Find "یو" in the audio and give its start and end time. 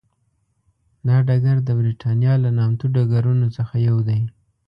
3.87-3.97